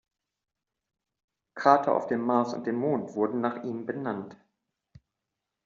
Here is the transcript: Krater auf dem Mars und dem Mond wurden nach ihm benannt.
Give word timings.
Krater 1.55 1.93
auf 1.95 2.07
dem 2.07 2.21
Mars 2.21 2.55
und 2.55 2.65
dem 2.65 2.75
Mond 2.77 3.13
wurden 3.13 3.39
nach 3.39 3.63
ihm 3.63 3.85
benannt. 3.85 4.35